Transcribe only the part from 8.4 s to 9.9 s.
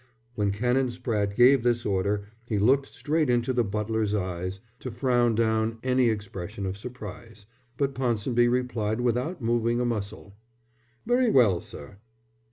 replied without moving a